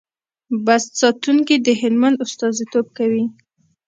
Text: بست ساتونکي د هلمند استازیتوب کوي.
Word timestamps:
بست 0.65 0.89
ساتونکي 1.01 1.55
د 1.65 1.67
هلمند 1.81 2.21
استازیتوب 2.25 2.85
کوي. 2.97 3.25